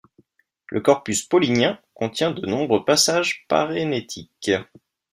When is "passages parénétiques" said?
2.83-4.49